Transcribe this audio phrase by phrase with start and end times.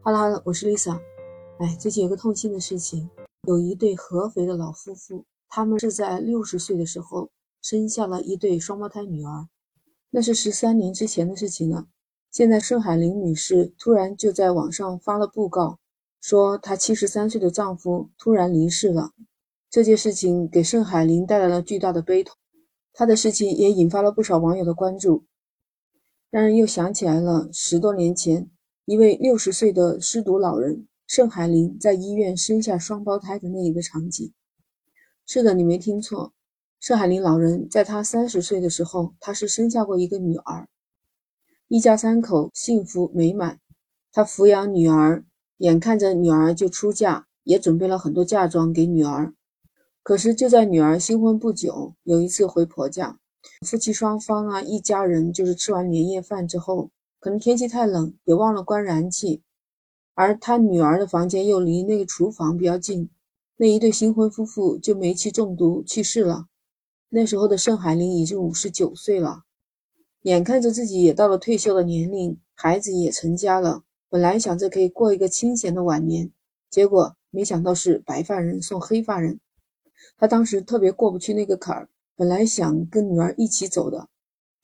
[0.00, 1.00] 哈喽哈喽，我是 Lisa。
[1.58, 3.10] 哎，最近有个痛心的事情，
[3.42, 7.30] 有一对合肥的老夫妇，他们是在六十岁的时候
[7.60, 9.48] 生下了一对双胞胎女儿，
[10.10, 11.86] 那是十三年之前的事情了。
[12.30, 15.78] 现在盛海玲女士突然就在网上发了布告，
[16.20, 19.10] 说她七十三岁的丈夫突然离世了。
[19.68, 22.36] 这件事情给盛海玲带来了巨大的悲痛，
[22.92, 25.24] 她的事情也引发了不少网友的关注，
[26.30, 28.48] 让人又想起来了十多年前。
[28.88, 34.32] 一位六十岁的失独老人盛海林在医院生下双胞胎的那一个场景。
[35.26, 36.32] 是的，你没听错，
[36.80, 40.66] 盛海林老人在他三十岁的时候，他是生下过一个女儿，
[41.68, 43.60] 一家三口幸福美满。
[44.10, 45.22] 他抚养女儿，
[45.58, 49.34] 眼看着女儿就出嫁，也准备了很多嫁妆给女儿。
[50.02, 53.18] 可是就在女儿新婚不久，有一次回婆家，
[53.66, 56.90] 夫妻双方啊，一家人就是吃完年夜饭之后。
[57.20, 59.42] 可能天气太冷，也忘了关燃气，
[60.14, 63.10] 而他女儿的房间又离那个厨房比较近，
[63.56, 66.46] 那一对新婚夫妇就煤气中毒去世了。
[67.08, 69.44] 那时候的盛海林已经五十九岁了，
[70.22, 76.30] 眼看着自己也到了退休的年龄，孩子也成家了，本来想着可以过一个清闲的晚年，
[76.70, 79.40] 结果没想到是白发人送黑发人。
[80.16, 84.08] 他当时特别过不去那个坎儿，本来想跟女儿一起走的。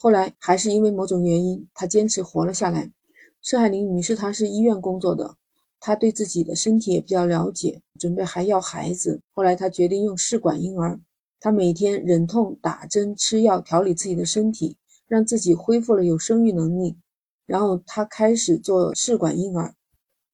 [0.05, 2.93] 后来还是因为某种原因，她坚持活了下来。
[3.41, 5.35] 盛海玲女士，她是医院工作的，
[5.81, 9.23] 她对自己的身体也比较了解，准备还要孩子。
[9.33, 11.01] 后来她决定用试管婴儿，
[11.41, 14.77] 她每天忍痛打针吃药调理自己的身体，
[15.09, 16.99] 让自己恢复了有生育能力。
[17.47, 19.75] 然后她开始做试管婴儿。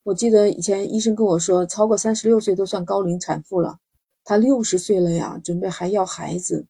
[0.02, 3.78] 我记得以前医生跟我说，超过三十六岁都算高龄产妇了。
[4.24, 6.66] 她六十岁了呀，准备还要孩子。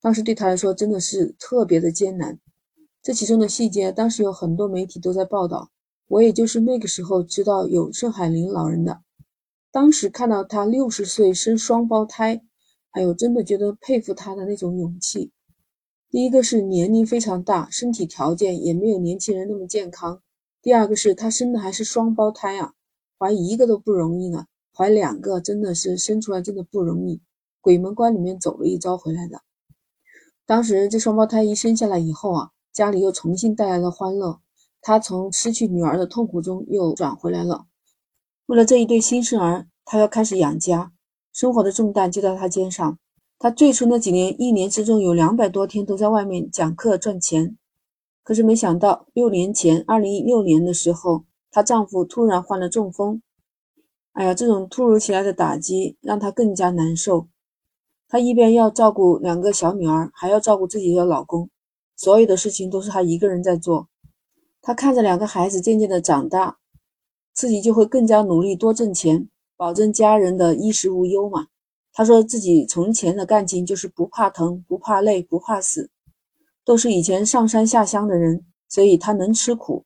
[0.00, 2.38] 当时对他来说真的是特别的艰难，
[3.02, 5.70] 这其中的细节，当时有很多媒体都在报道。
[6.08, 9.02] 我也就是那个时候知道有盛海林老人的，
[9.70, 12.42] 当时看到他六十岁生双胞胎，
[12.90, 15.30] 还有真的觉得佩服他的那种勇气。
[16.10, 20.16] 第一个是年龄非常大，身体条件也没有年轻人那么健康；
[20.60, 22.72] 第二个是他生的还是双胞胎啊，
[23.16, 27.20] 怀一个都不容易呢，怀两个真的是生出来真的不容易，
[27.60, 29.40] 鬼门关里面走了一遭回来的。
[30.50, 34.40] 当时这双胞胎一生下来以后啊，家里又重新带来了欢乐。
[34.82, 37.66] 他从失去女儿的痛苦中又转回来了。
[38.46, 40.90] 为了这一对新生儿，他要开始养家，
[41.32, 42.98] 生活的重担就在他肩上。
[43.38, 47.56] 他最初那几年，一年之中有两百多天都在外面讲课赚钱。
[48.24, 53.22] 可是没想到，六年前，二零一六年的时候，她丈夫突然患了中风。
[54.14, 57.28] 哎呀，这种突如其来的打击让她更加难受。
[58.10, 61.48] 她一边要照顾两个小女儿，还要照顾自己的老公，
[61.94, 63.86] 所有的事情都是她一个人在做。
[64.60, 66.58] 她看着两个孩子渐渐的长大，
[67.32, 71.46] 自己就会更加努力多挣钱，保证家人的衣食无忧嘛。
[71.92, 75.88] 她说自己从前的干劲就是不怕疼、不怕累、不怕死，
[76.64, 79.84] 都是以前上山下乡的人，所以她能吃苦。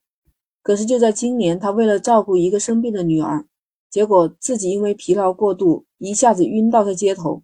[0.63, 3.47] 可是就在今年，她为了照顾一个生病的女儿，
[3.91, 7.43] 结果自己因为疲劳过度，一下子晕倒在街头。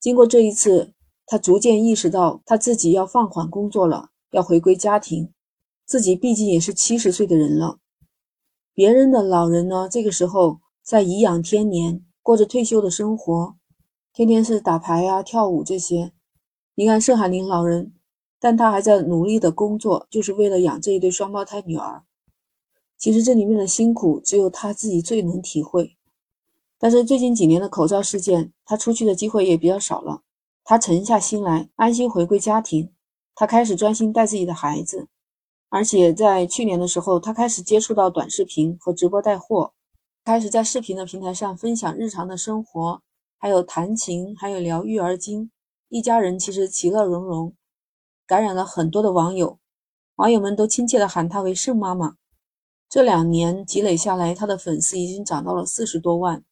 [0.00, 0.94] 经过这一次，
[1.26, 5.30] 他逐渐意识到他自己要放缓工作了，要回归家庭。
[5.84, 7.78] 自己毕竟也是七十岁的人了，
[8.72, 13.56] 别人的老人呢，这个时候在颐养天年，过着退休的生活，
[14.12, 16.12] 天天是打牌啊、跳舞这些。
[16.76, 17.92] 你看盛海林老人，
[18.38, 22.04] 但他还在努力的工作，就是为了养这一对双胞胎女儿。
[22.96, 25.98] 其实这里面的辛苦，只有他自己最能体会。
[26.82, 30.22] 但是最近几年的口罩事件，他出去的机会也比较少了。
[30.64, 32.90] 他沉下心来，安心回归家庭。
[33.34, 35.06] 他开始专心带自己的孩子，
[35.68, 39.74] 而且在去年的时候，他开始接触到短视频和直播带货，
[40.24, 43.02] 开始在视频的平台上分享日常的生活，
[43.38, 45.50] 还有弹琴，还有聊育儿经。
[45.90, 47.54] 一家人其实其乐融融，
[48.26, 49.58] 感染了很多的网友，
[50.16, 52.14] 网友们都亲切地喊他为“盛妈妈”。
[52.88, 56.42] 这两年积累下来，他的粉丝已经涨到了四十多万。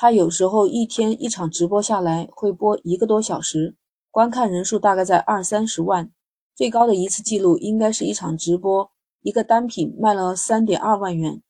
[0.00, 3.74] 他有时候一天一场直播下来会播一个多小时，
[4.12, 6.08] 观看人数大概在二三十万，
[6.54, 8.92] 最高的一次记录应该是一场直播，
[9.22, 11.42] 一个单品卖了三点二万元。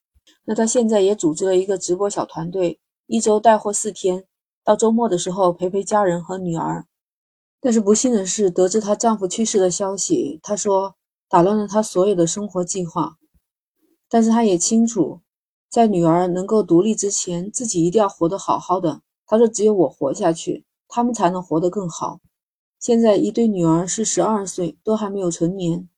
[0.47, 4.25] 那他现在也组织了一个直播小团队，一周带货四天，
[4.65, 6.87] 到周末的时候陪陪家人和女儿。
[7.61, 10.95] 但是不幸的是，得知她丈夫去世的消息，她说
[11.29, 13.19] 打乱了她所有的生活计划。
[14.09, 15.21] 但是她也清楚。
[15.69, 19.03] 在女儿能够独立之前，自己一定要活得好好的。
[19.27, 22.21] 他说：“只有我活下去，他们才能活得更好。”
[22.81, 25.89] 现在一对女儿是十二岁，都还没有成年。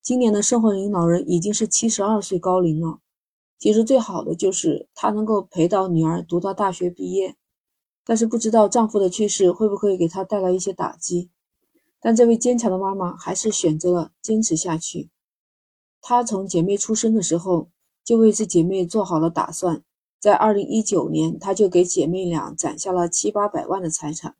[0.00, 3.00] 今年的生活龄老人已经是七十二岁高龄了。
[3.58, 7.36] 其实最好的就是她能够陪到女儿读到大学毕业。
[8.02, 11.30] 但是不知道丈夫的去世会不会给她带来一些打击。
[12.00, 15.10] 但这位坚强的妈妈还是选择了坚持下去。
[16.00, 17.68] 她从姐妹出生的时候
[18.04, 19.82] 就为这姐妹做好了打算，
[20.18, 24.34] 在二零一九年，她就给姐妹俩攒下了七八百万的财产，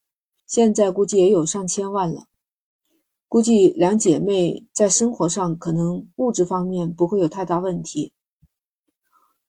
[0.47, 2.25] 现在估计也有上千万了。
[3.29, 8.13] 估计两姐妹在生活上可能物质方面不会有太大问题，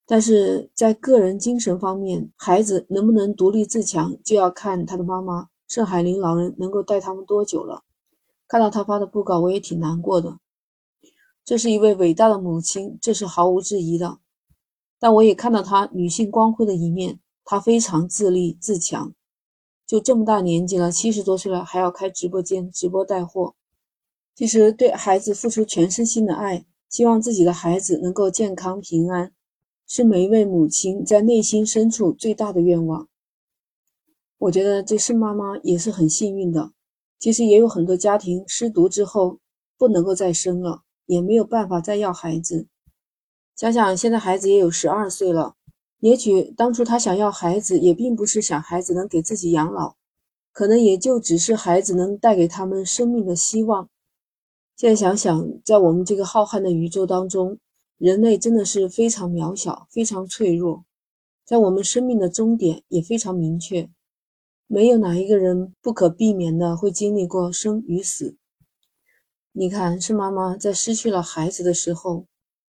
[0.06, 7.84] 但是在个人精神方面，孩子能不能独立自强，就要看他的妈妈盛海玲老人能够带他们多久了。
[8.48, 10.38] 看到他发的布告，我也挺难过的。
[11.44, 14.20] 这是一位伟大的母亲，这是毫无质疑的。
[15.00, 19.14] 但我也看到她女性光辉的一面，她非常自立自强。
[19.88, 23.56] 就这么大年纪了，七十多岁了，还要开直播间直播带货。
[24.34, 29.34] 其实对孩子付出全身心的爱，希望自己的孩子能够健康平安，
[29.86, 33.10] 是每一位母亲在内心深处最大的愿望。
[34.38, 36.72] 我觉得这是妈妈也是很幸运的。
[37.20, 39.40] 其实也有很多家庭失独之后
[39.78, 42.68] 不能够再生了，也没有办法再要孩子。
[43.54, 45.56] 想想现在孩子也有十二岁了，
[46.00, 49.98] 也许当初他想要孩子，也并不是想孩子能给自己养老，
[50.54, 53.90] 可能也就只是孩子能带给他们生命的希望。
[54.78, 57.58] 现在想想，在我们这个浩瀚的宇宙当中，
[57.98, 60.86] 人类真的是非常渺小、非常脆弱，
[61.46, 63.90] 在我们生命的终点也非常明确。
[64.68, 68.38] 没有哪一个人不可避免的会经历过生与死。
[69.54, 72.26] 你看，是妈妈在失去了孩子的时候，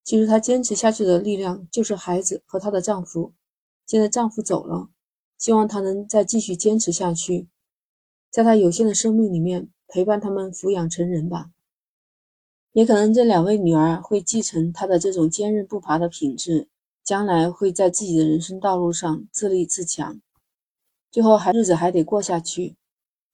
[0.02, 3.32] 其实她坚持下去的力量就是孩子和她的丈夫。
[3.86, 4.88] 现在丈夫走了，
[5.38, 7.48] 希望她能再继续坚持下去，
[8.28, 11.50] 在她有限的生命里面陪伴他们抚养成人吧。
[12.72, 16.68] 也可能这两位女儿会继承她的这种坚韧不拔的品质，
[17.04, 20.20] 将来会在自己的人生道路上自立自强。
[21.12, 22.74] 最后还日子还得过下去，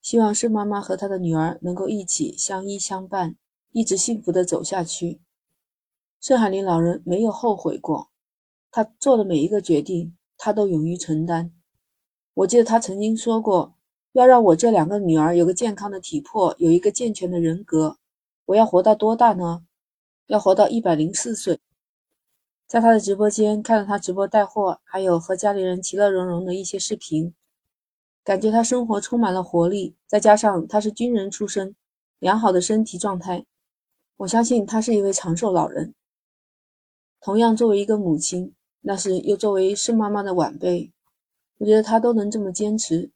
[0.03, 3.37] 希望盛妈妈和她的女儿能够一起相依相伴，
[3.73, 5.21] 一直幸福的走下去。
[6.21, 8.11] 盛海林老人没有后悔过，
[8.71, 11.53] 他做的每一个决定，他都勇于承担。
[12.35, 13.75] 我记得他曾经说过，
[14.13, 17.99] 要让我这两个女儿有个健康的体魄，有一个健全的人格，
[18.47, 19.65] 我要活到多大呢？
[20.27, 21.59] 要活到一百零四岁。
[22.67, 27.35] 在他的直播间看到他直播带货，还有和家里人其乐融融的一些视频。
[28.31, 31.75] 感觉他生活充满了活力，再加上他是军人出身，
[32.21, 33.45] 良好的身体状态，
[34.19, 35.97] 我相信他是一位长寿老人。
[37.21, 40.93] 同样，作为一个母亲，那是又作为盛妈妈的晚辈，
[41.59, 43.11] 我觉得他都能这么坚持，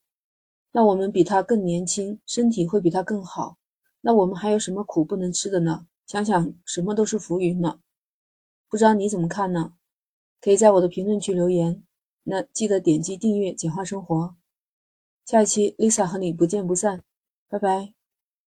[0.73, 3.57] 那我们比他更年轻，身体会比他更好，
[4.01, 5.87] 那我们还有什么苦不能吃的呢？
[6.05, 7.79] 想想什么都是浮云了。
[8.67, 9.75] 不知道你怎么看呢？
[10.41, 11.81] 可以在我的评论区留言。
[12.23, 14.35] 那记得点击订阅，简化生活。
[15.25, 17.01] 下一期，Lisa 和你不见不散，
[17.49, 17.94] 拜拜。